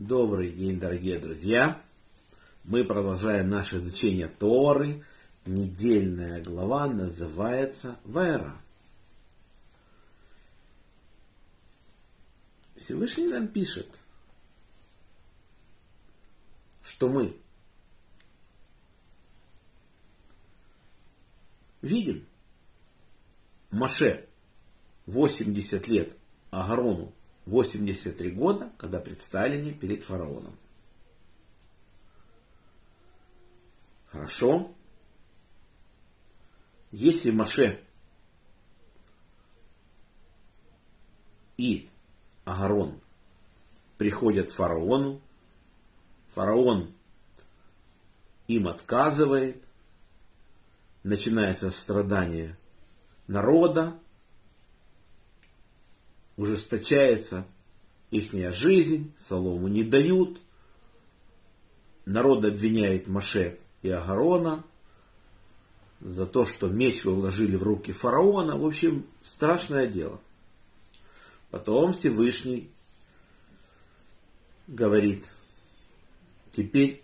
Добрый 0.00 0.50
день, 0.50 0.80
дорогие 0.80 1.18
друзья! 1.18 1.78
Мы 2.64 2.84
продолжаем 2.84 3.50
наше 3.50 3.76
изучение 3.76 4.28
Торы. 4.28 5.04
Недельная 5.44 6.42
глава 6.42 6.86
называется 6.86 8.00
Вайра. 8.04 8.56
Всевышний 12.78 13.26
нам 13.26 13.46
пишет, 13.46 13.88
что 16.80 17.10
мы 17.10 17.36
видим 21.82 22.26
Маше 23.70 24.26
80 25.04 25.88
лет 25.88 26.16
Агарону 26.50 27.12
83 27.46 28.30
года, 28.30 28.70
когда 28.78 29.00
предстали 29.00 29.56
они 29.56 29.72
перед 29.72 30.04
фараоном. 30.04 30.56
Хорошо. 34.10 34.72
Если 36.90 37.30
Маше 37.30 37.80
и 41.56 41.88
Агарон 42.44 43.00
приходят 43.96 44.48
к 44.48 44.54
фараону, 44.54 45.20
фараон 46.30 46.92
им 48.48 48.66
отказывает, 48.66 49.62
начинается 51.04 51.70
страдание 51.70 52.56
народа, 53.28 53.96
ужесточается 56.40 57.44
их 58.10 58.32
жизнь, 58.54 59.12
Солому 59.20 59.68
не 59.68 59.84
дают, 59.84 60.40
народ 62.06 62.46
обвиняет 62.46 63.08
Маше 63.08 63.58
и 63.82 63.90
Агарона 63.90 64.64
за 66.00 66.24
то, 66.24 66.46
что 66.46 66.68
меч 66.68 67.04
вы 67.04 67.14
вложили 67.14 67.56
в 67.56 67.62
руки 67.62 67.92
фараона. 67.92 68.56
В 68.56 68.64
общем, 68.64 69.04
страшное 69.22 69.86
дело. 69.86 70.18
Потом 71.50 71.92
Всевышний 71.92 72.70
говорит, 74.66 75.26
теперь 76.52 77.02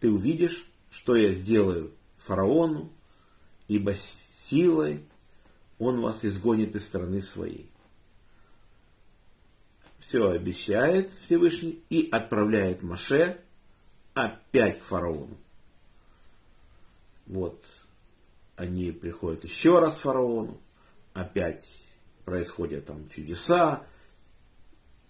ты 0.00 0.10
увидишь, 0.10 0.66
что 0.90 1.14
я 1.14 1.30
сделаю 1.30 1.92
фараону, 2.18 2.90
ибо 3.68 3.94
силой 3.94 5.04
он 5.78 6.00
вас 6.00 6.24
изгонит 6.24 6.74
из 6.74 6.84
страны 6.84 7.22
своей 7.22 7.69
все 10.00 10.30
обещает 10.30 11.12
Всевышний 11.12 11.82
и 11.90 12.08
отправляет 12.10 12.82
Маше 12.82 13.38
опять 14.14 14.80
к 14.80 14.82
фараону. 14.84 15.36
Вот 17.26 17.62
они 18.56 18.90
приходят 18.92 19.44
еще 19.44 19.78
раз 19.78 19.98
к 19.98 20.00
фараону, 20.00 20.60
опять 21.14 21.64
происходят 22.24 22.86
там 22.86 23.08
чудеса, 23.08 23.82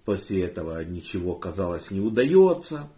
после 0.04 0.44
этого 0.44 0.84
ничего, 0.84 1.34
казалось, 1.34 1.90
не 1.90 2.00
удается, 2.00 2.90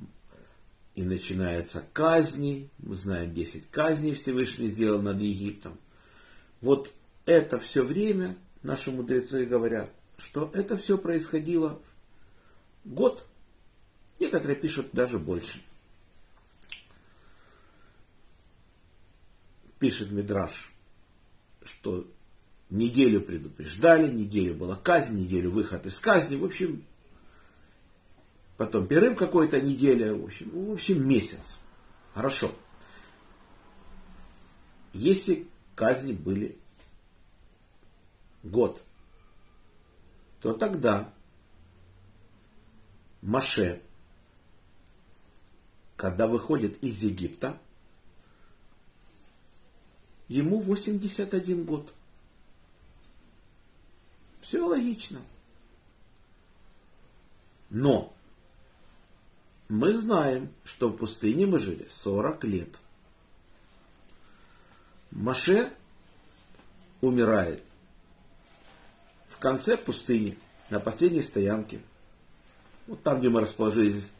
и 0.94 1.02
начинается 1.02 1.84
казни, 1.92 2.68
мы 2.78 2.94
знаем 2.94 3.32
10 3.32 3.70
казней 3.70 4.14
Всевышний 4.14 4.68
сделал 4.68 5.00
над 5.00 5.20
Египтом. 5.20 5.78
Вот 6.60 6.92
это 7.24 7.58
все 7.58 7.82
время 7.82 8.36
наши 8.62 8.90
мудрецы 8.90 9.44
говорят, 9.44 9.90
что 10.22 10.50
это 10.54 10.76
все 10.76 10.96
происходило 10.98 11.80
год. 12.84 13.26
Некоторые 14.20 14.56
пишут 14.56 14.90
даже 14.92 15.18
больше. 15.18 15.60
Пишет 19.80 20.12
Мидраш, 20.12 20.72
что 21.64 22.06
неделю 22.70 23.20
предупреждали, 23.20 24.08
неделю 24.12 24.54
была 24.54 24.76
казнь, 24.76 25.16
неделю 25.16 25.50
выход 25.50 25.86
из 25.86 25.98
казни. 25.98 26.36
В 26.36 26.44
общем, 26.44 26.84
потом 28.56 28.86
перерыв 28.86 29.18
какой-то 29.18 29.60
неделя, 29.60 30.14
в 30.14 30.24
общем, 30.24 30.50
в 30.50 30.72
общем 30.72 31.06
месяц. 31.06 31.58
Хорошо. 32.14 32.52
Если 34.92 35.48
казни 35.74 36.12
были 36.12 36.56
год, 38.44 38.80
то 40.42 40.52
тогда 40.52 41.14
Маше, 43.22 43.80
когда 45.96 46.26
выходит 46.26 46.82
из 46.82 47.00
Египта, 47.00 47.56
ему 50.26 50.60
81 50.60 51.64
год. 51.64 51.94
Все 54.40 54.66
логично. 54.66 55.22
Но 57.70 58.12
мы 59.68 59.94
знаем, 59.94 60.52
что 60.64 60.88
в 60.88 60.96
пустыне 60.96 61.46
мы 61.46 61.60
жили 61.60 61.86
40 61.88 62.44
лет. 62.44 62.80
Маше 65.12 65.72
умирает 67.00 67.62
конце 69.42 69.76
пустыни, 69.76 70.38
на 70.70 70.80
последней 70.80 71.22
стоянке– 71.22 71.80
вот 72.86 73.02
там, 73.02 73.20
где 73.20 73.28
мы 73.28 73.40
расположились, 73.40 74.10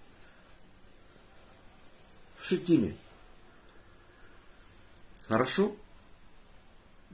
в 2.37 2.47
Шитиме. 2.47 2.97
Хорошо? 5.29 5.75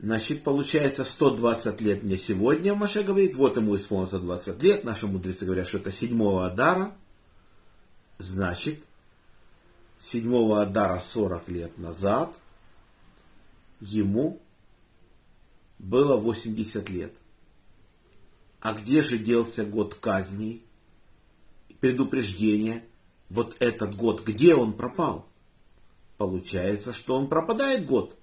Значит, 0.01 0.45
получается 0.45 1.05
120 1.05 1.81
лет 1.81 2.03
мне 2.05 2.17
сегодня, 2.17 2.75
Маша 2.75 3.03
говорит, 3.03 3.35
вот 3.35 3.57
ему 3.57 3.77
исполнилось 3.77 4.13
20 4.13 4.63
лет, 4.63 4.85
наши 4.85 5.07
мудрецы 5.09 5.45
говорят, 5.45 5.67
что 5.67 5.79
это 5.79 5.91
седьмого 5.91 6.47
Адара, 6.47 6.95
значит, 8.19 8.81
седьмого 9.99 10.63
Адара 10.63 11.01
40 11.01 11.49
лет 11.49 11.79
назад 11.79 12.33
ему 13.81 14.41
было 15.81 16.17
80 16.17 16.89
лет. 16.91 17.13
А 18.69 18.75
где 18.75 19.03
же 19.03 19.17
делся 19.17 19.65
год 19.65 19.95
казней? 19.95 20.63
предупреждение, 21.81 22.85
вот 23.31 23.57
этот 23.61 23.97
год, 23.97 24.23
где 24.27 24.55
он 24.55 24.75
пропал? 24.75 25.27
Получается, 26.19 26.93
что 26.93 27.17
он 27.17 27.31
пропадает 27.31 27.87
год. 27.87 28.15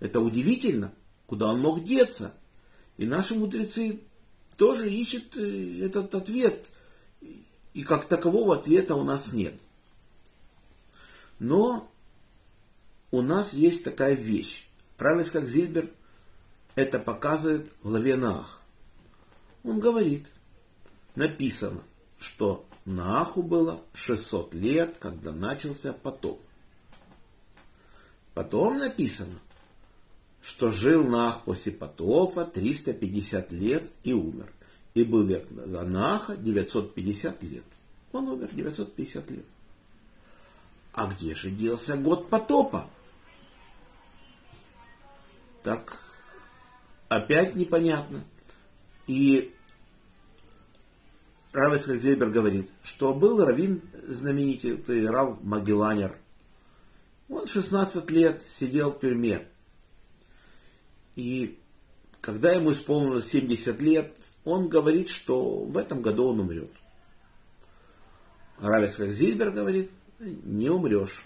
Это 0.00 0.18
удивительно, 0.18 0.92
куда 1.28 1.52
он 1.52 1.60
мог 1.60 1.84
деться. 1.84 2.34
И 2.96 3.06
наши 3.06 3.36
мудрецы 3.36 4.00
тоже 4.56 4.90
ищут 4.90 5.36
э, 5.36 5.84
этот 5.84 6.12
ответ. 6.12 6.66
И 7.72 7.84
как 7.84 8.08
такового 8.08 8.56
ответа 8.56 8.96
у 8.96 9.04
нас 9.04 9.32
нет. 9.32 9.54
Но 11.38 11.88
у 13.12 13.22
нас 13.22 13.52
есть 13.52 13.84
такая 13.84 14.14
вещь. 14.14 14.66
Равис 14.98 15.30
как 15.30 15.48
Зильбер 15.48 15.88
это 16.74 16.98
показывает 16.98 17.70
в 17.80 17.90
главе 17.90 18.16
Нах. 18.16 18.57
Он 19.64 19.80
говорит, 19.80 20.26
написано, 21.14 21.82
что 22.18 22.66
Нааху 22.84 23.42
было 23.42 23.82
600 23.92 24.54
лет, 24.54 24.96
когда 24.98 25.32
начался 25.32 25.92
потоп. 25.92 26.40
Потом 28.34 28.78
написано, 28.78 29.38
что 30.40 30.70
жил 30.70 31.04
Нах 31.04 31.42
после 31.44 31.72
потопа 31.72 32.44
350 32.44 33.52
лет 33.52 33.82
и 34.04 34.12
умер. 34.12 34.50
И 34.94 35.04
был 35.04 35.24
век 35.24 35.46
Наха 35.50 36.36
950 36.36 37.42
лет. 37.42 37.64
Он 38.12 38.28
умер 38.28 38.48
950 38.52 39.30
лет. 39.30 39.44
А 40.92 41.06
где 41.06 41.34
же 41.34 41.50
делся 41.50 41.96
год 41.96 42.30
потопа? 42.30 42.88
Так, 45.62 46.00
опять 47.08 47.54
непонятно. 47.54 48.24
И 49.08 49.54
Равицкак 51.52 51.98
Зейбер 51.98 52.28
говорит, 52.28 52.70
что 52.82 53.14
был 53.14 53.44
раввин 53.44 53.80
знаменитый 54.06 55.08
Рав 55.08 55.42
Магелланер. 55.42 56.14
Он 57.30 57.46
16 57.46 58.10
лет 58.10 58.42
сидел 58.42 58.92
в 58.92 59.00
тюрьме. 59.00 59.46
И 61.16 61.58
когда 62.20 62.52
ему 62.52 62.72
исполнилось 62.72 63.30
70 63.30 63.80
лет, 63.80 64.14
он 64.44 64.68
говорит, 64.68 65.08
что 65.08 65.64
в 65.64 65.78
этом 65.78 66.02
году 66.02 66.28
он 66.28 66.40
умрет. 66.40 66.70
Равицкак 68.60 69.08
Зильбер 69.08 69.50
говорит, 69.50 69.90
не 70.20 70.68
умрешь. 70.68 71.24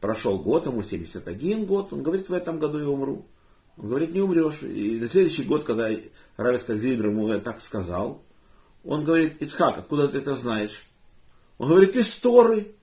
Прошел 0.00 0.38
год, 0.38 0.66
ему 0.66 0.82
71 0.82 1.66
год, 1.66 1.92
он 1.92 2.02
говорит, 2.02 2.28
в 2.28 2.32
этом 2.32 2.58
году 2.58 2.80
я 2.80 2.88
умру. 2.88 3.24
Он 3.78 3.88
говорит, 3.88 4.12
не 4.12 4.20
умрешь. 4.20 4.62
И 4.62 4.98
на 4.98 5.08
следующий 5.08 5.44
год, 5.44 5.64
когда 5.64 5.88
Равицкак 6.36 6.78
Зильбер 6.78 7.10
ему 7.10 7.40
так 7.40 7.60
сказал, 7.60 8.22
Он 8.84 9.04
говорит, 9.04 9.40
Ицхак, 9.40 9.78
откуда 9.78 10.08
ты 10.08 10.18
это 10.18 10.34
знаешь? 10.34 10.88
Он 11.58 11.68
говорит, 11.68 11.96
из 11.96 12.18
Торы. 12.18 12.74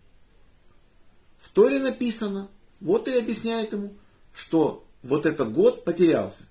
В 1.37 1.49
Торе 1.49 1.79
написано. 1.79 2.49
Вот 2.79 3.07
и 3.07 3.17
объясняет 3.17 3.73
ему, 3.73 3.93
что 4.33 4.85
вот 5.01 5.25
этот 5.25 5.51
год 5.51 5.85
потерялся 5.85 6.43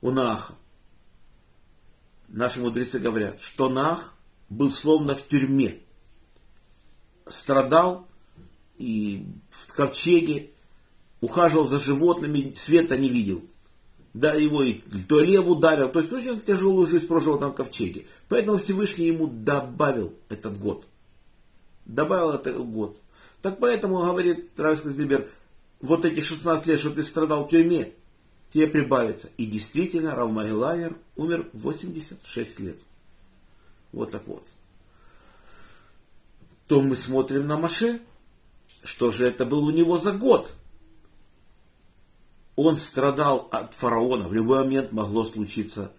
у 0.00 0.10
Наха. 0.10 0.54
Наши 2.28 2.60
мудрецы 2.60 2.98
говорят, 2.98 3.40
что 3.40 3.68
Нах 3.68 4.14
был 4.48 4.70
словно 4.70 5.14
в 5.14 5.28
тюрьме. 5.28 5.80
Страдал 7.26 8.06
и 8.76 9.26
в 9.50 9.72
ковчеге, 9.74 10.50
ухаживал 11.24 11.66
за 11.68 11.78
животными, 11.78 12.52
света 12.54 12.96
не 12.98 13.08
видел. 13.08 13.42
Да, 14.12 14.34
его 14.34 14.62
и 14.62 14.74
то 15.08 15.20
лев 15.20 15.46
ударил, 15.46 15.88
то 15.88 16.00
есть 16.00 16.12
очень 16.12 16.40
тяжелую 16.40 16.86
жизнь 16.86 17.08
прожил 17.08 17.38
там 17.38 17.52
в 17.52 17.54
ковчеге. 17.54 18.06
Поэтому 18.28 18.58
Всевышний 18.58 19.06
ему 19.06 19.26
добавил 19.26 20.12
этот 20.28 20.58
год. 20.60 20.84
Добавил 21.86 22.30
этот 22.30 22.64
год. 22.64 22.96
Так 23.42 23.58
поэтому, 23.58 23.98
говорит 23.98 24.50
Равис 24.56 24.84
Зибер, 24.84 25.28
вот 25.80 26.04
эти 26.04 26.20
16 26.20 26.66
лет, 26.66 26.78
что 26.78 26.90
ты 26.90 27.02
страдал 27.02 27.46
в 27.46 27.50
тюрьме, 27.50 27.92
тебе 28.52 28.66
прибавится. 28.68 29.30
И 29.36 29.46
действительно, 29.46 30.14
Равмагелайер 30.14 30.94
умер 31.16 31.48
в 31.52 31.62
86 31.62 32.60
лет. 32.60 32.76
Вот 33.92 34.10
так 34.12 34.26
вот. 34.26 34.46
То 36.68 36.80
мы 36.82 36.96
смотрим 36.96 37.46
на 37.46 37.58
Маше. 37.58 38.00
Что 38.82 39.10
же 39.10 39.26
это 39.26 39.44
был 39.44 39.64
у 39.64 39.70
него 39.70 39.98
за 39.98 40.12
год? 40.12 40.54
Он 42.56 42.76
страдал 42.76 43.48
от 43.50 43.74
фараона. 43.74 44.28
В 44.28 44.32
любой 44.32 44.64
момент 44.64 44.92
могло 44.92 45.24
случиться, 45.24 45.92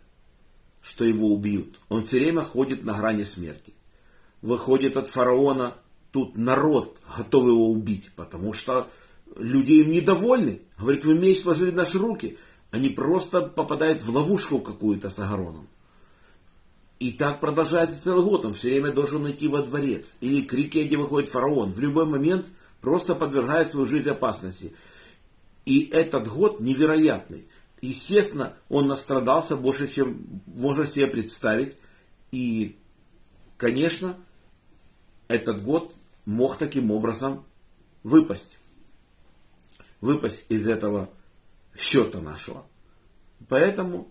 что 0.81 1.03
его 1.03 1.33
убьют. 1.33 1.79
Он 1.89 2.03
все 2.03 2.17
время 2.19 2.41
ходит 2.41 2.83
на 2.83 2.97
грани 2.97 3.23
смерти. 3.23 3.73
Выходит 4.41 4.95
от 4.95 5.09
фараона, 5.09 5.73
тут 6.11 6.37
народ 6.37 6.97
готов 7.17 7.47
его 7.47 7.71
убить, 7.71 8.11
потому 8.15 8.53
что 8.53 8.87
люди 9.35 9.73
им 9.73 9.91
недовольны. 9.91 10.61
Говорит, 10.77 11.03
вы 11.03 11.15
меч 11.15 11.41
сложили 11.41 11.71
наши 11.71 11.97
руки. 11.97 12.37
Они 12.71 12.89
просто 12.89 13.41
попадают 13.41 14.01
в 14.01 14.09
ловушку 14.09 14.59
какую-то 14.59 15.09
с 15.09 15.19
Агароном. 15.19 15.67
И 16.99 17.11
так 17.11 17.39
продолжается 17.39 18.01
целый 18.01 18.23
год. 18.23 18.45
Он 18.45 18.53
все 18.53 18.69
время 18.69 18.91
должен 18.91 19.29
идти 19.29 19.47
во 19.47 19.61
дворец. 19.61 20.15
Или 20.21 20.41
к 20.41 20.53
реке, 20.53 20.83
где 20.83 20.97
выходит 20.97 21.29
фараон. 21.29 21.71
В 21.71 21.79
любой 21.79 22.05
момент 22.05 22.45
просто 22.81 23.15
подвергает 23.15 23.69
свою 23.69 23.85
жизнь 23.85 24.09
опасности. 24.09 24.73
И 25.65 25.85
этот 25.85 26.27
год 26.27 26.59
невероятный. 26.59 27.47
Естественно, 27.81 28.53
он 28.69 28.87
настрадался 28.87 29.57
больше, 29.57 29.87
чем 29.87 30.41
можно 30.45 30.85
себе 30.85 31.07
представить. 31.07 31.75
И, 32.31 32.77
конечно, 33.57 34.15
этот 35.27 35.63
год 35.63 35.93
мог 36.25 36.57
таким 36.57 36.91
образом 36.91 37.43
выпасть. 38.03 38.57
Выпасть 40.01 40.45
из 40.49 40.67
этого 40.67 41.09
счета 41.75 42.21
нашего. 42.21 42.65
Поэтому, 43.47 44.07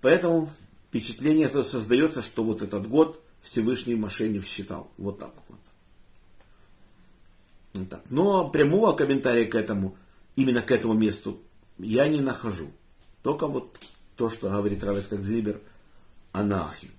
поэтому 0.00 0.50
впечатление 0.88 1.48
создается, 1.48 2.22
что 2.22 2.44
вот 2.44 2.62
этот 2.62 2.88
год 2.88 3.22
Всевышний 3.42 3.94
мошенник 3.94 4.44
считал. 4.44 4.90
Вот 4.96 5.18
так 5.18 5.34
вот. 5.48 5.55
Так. 7.84 8.00
Но 8.08 8.48
прямого 8.48 8.94
комментария 8.94 9.44
к 9.44 9.54
этому, 9.54 9.96
именно 10.36 10.62
к 10.62 10.70
этому 10.70 10.94
месту, 10.94 11.38
я 11.78 12.08
не 12.08 12.20
нахожу. 12.20 12.70
Только 13.22 13.46
вот 13.46 13.76
то, 14.16 14.30
что 14.30 14.48
говорит 14.48 14.82
Равес 14.82 15.10
Зибер, 15.10 15.60
анахи. 16.32 16.90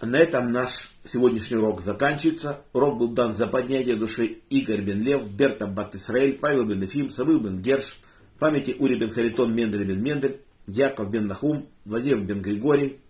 На 0.00 0.16
этом 0.16 0.52
наш 0.52 0.92
сегодняшний 1.04 1.56
урок 1.56 1.80
заканчивается. 1.80 2.60
Урок 2.72 2.98
был 2.98 3.08
дан 3.08 3.34
за 3.34 3.48
поднятие 3.48 3.96
души 3.96 4.38
Игорь 4.48 4.82
бен 4.82 5.02
Лев, 5.02 5.28
Берта 5.28 5.66
Бат 5.66 5.96
Исраэль, 5.96 6.34
Павел 6.34 6.64
бен 6.66 6.80
Ефим, 6.82 7.10
Савыл 7.10 7.40
бен 7.40 7.60
Герш, 7.60 7.98
памяти 8.38 8.76
Ури 8.78 8.94
бен 8.94 9.10
Харитон, 9.10 9.52
Мендель 9.52 9.84
бен 9.84 10.00
Мендель, 10.00 10.40
Яков 10.68 11.10
бен 11.10 11.26
Нахум, 11.26 11.66
Владимир 11.84 12.20
бен 12.20 12.40
Григорий, 12.40 13.00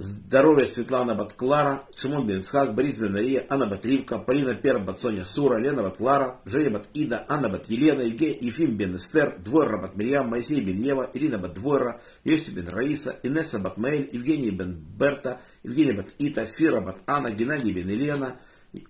Здоровье 0.00 0.64
Светлана 0.66 1.16
Батклара, 1.16 1.82
Шимон 1.92 2.24
бен 2.24 2.38
Ицхак, 2.38 2.72
Борис 2.72 2.98
бен 2.98 3.14
Мария, 3.14 3.44
Анна 3.48 3.66
Батривка, 3.66 4.18
Полина 4.18 4.54
Пер 4.54 4.78
Бат 4.78 5.00
Соня 5.00 5.24
Сура, 5.24 5.58
Лена 5.58 5.82
Бат 5.82 5.96
Клара, 5.96 6.36
Женя 6.46 6.70
Бат 6.70 6.84
Ида, 6.94 7.26
Анна 7.28 7.48
Бат 7.48 7.68
Елена, 7.68 8.02
Евгений 8.02 8.38
Ефим 8.40 8.76
бен 8.76 8.94
Эстер, 8.94 9.34
Двойра 9.38 9.76
Бат 9.78 9.96
Мирьям, 9.96 10.28
Моисей 10.28 10.60
бен 10.60 10.76
Ева, 10.76 11.10
Ирина 11.14 11.38
Бат 11.38 11.54
Двойра, 11.54 12.00
Йосиф 12.22 12.54
бен 12.54 12.68
Раиса, 12.68 13.16
Инесса 13.24 13.58
Бат 13.58 13.76
Маэль, 13.76 14.08
Евгений 14.12 14.52
бен 14.52 14.78
Берта, 14.96 15.40
Евгения 15.64 15.94
Бат 15.94 16.06
Ита, 16.20 16.46
Фира 16.46 16.80
Бат 16.80 16.98
Анна, 17.08 17.32
Геннадий 17.32 17.72
бен 17.72 17.88
Елена, 17.88 18.36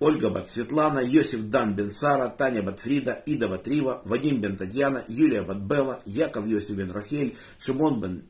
Ольга 0.01 0.29
Бат 0.29 0.51
Светлана, 0.51 0.99
Йосиф 0.99 1.49
Дан 1.49 1.75
бен 1.75 1.91
Сара, 1.91 2.29
Таня 2.29 2.63
Бат 2.63 2.81
Фрида, 2.81 3.23
Ида 3.25 3.49
Бат 3.49 3.67
Рива, 3.67 4.03
Вадим 4.05 4.43
бен 4.43 4.59
Татьяна, 4.59 5.05
Юлия 5.09 5.43
Бат 5.43 5.63
Белла, 5.63 6.01
Яков 6.05 6.47
Йосиф 6.47 6.77
бен 6.77 6.91
Рахель, 6.91 7.35
Шимон 7.59 7.99
бен 8.01 8.25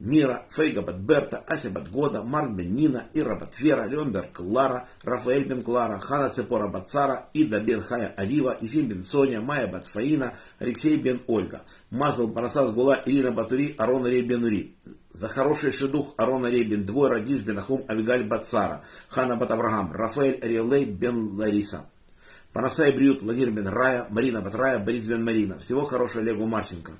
Мира, 0.00 0.44
Фейга 0.50 0.82
Батберта, 0.82 1.44
Ася 1.46 1.70
Батгода, 1.70 2.22
Марк 2.22 2.50
Бен 2.50 2.74
Нина, 2.74 3.04
Ира 3.14 3.36
Батфера, 3.36 3.86
Леон 3.86 4.10
Бен 4.12 4.24
Клара, 4.32 4.88
Рафаэль 5.04 5.44
Бен 5.44 5.62
Клара, 5.62 5.98
Хана 6.00 6.30
Цепора 6.30 6.66
Бацара, 6.66 7.28
Ида 7.32 7.60
Бен 7.60 7.80
Хая 7.80 8.12
Авива, 8.16 8.58
Ефим 8.60 8.88
Бен 8.88 9.04
Соня, 9.04 9.40
Майя 9.40 9.68
Батфаина, 9.68 10.34
Алексей 10.58 10.96
Бен 10.96 11.20
Ольга, 11.28 11.62
Мазл 11.90 12.28
Парасас 12.28 12.72
Гула, 12.72 13.00
Ирина 13.06 13.30
Батури, 13.30 13.74
Арон 13.78 14.06
Рей 14.06 14.22
Бен 14.22 14.44
Ури. 14.44 14.74
За 15.12 15.28
хороший 15.28 15.70
шедух 15.70 16.14
Арона 16.16 16.48
Рей 16.48 16.64
Бен 16.64 16.84
Двойра, 16.84 17.20
Гиз 17.20 17.40
Бен 17.42 17.58
Ахум, 17.58 17.84
Авигаль 17.88 18.24
Бацара, 18.24 18.82
Хана 19.08 19.36
Бат 19.36 19.52
Авраам, 19.52 19.92
Рафаэль 19.92 20.40
Риэлей 20.42 20.86
Бен 20.86 21.38
Лариса. 21.38 21.86
Панасай 22.52 22.92
Бриют, 22.92 23.22
Владимир 23.22 23.50
Бен 23.52 23.68
Рая, 23.68 24.06
Марина 24.10 24.40
Батрая, 24.40 24.78
Борис 24.78 25.06
Бен 25.06 25.24
Марина. 25.24 25.58
Всего 25.60 25.84
хорошего 25.84 26.22
Олегу 26.22 26.46
Марченко. 26.46 26.92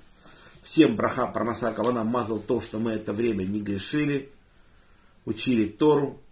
Всем 0.64 0.96
браха 0.96 1.26
Парнаса 1.26 1.72
Кавана 1.72 2.05
мазал 2.05 2.38
то, 2.38 2.58
что 2.58 2.78
мы 2.78 2.93
это 2.93 3.12
время 3.12 3.44
не 3.44 3.61
грешили, 3.61 4.32
учили 5.26 5.69
Тору. 5.69 6.22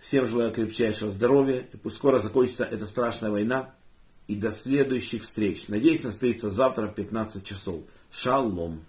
Всем 0.00 0.26
желаю 0.26 0.50
крепчайшего 0.50 1.10
здоровья. 1.10 1.68
И 1.70 1.76
пусть 1.76 1.96
скоро 1.96 2.20
закончится 2.20 2.64
эта 2.64 2.86
страшная 2.86 3.30
война. 3.30 3.74
И 4.28 4.34
до 4.34 4.50
следующих 4.50 5.24
встреч. 5.24 5.68
Надеюсь, 5.68 6.02
состоится 6.02 6.48
завтра 6.48 6.86
в 6.86 6.94
15 6.94 7.44
часов. 7.44 7.82
Шалом. 8.10 8.82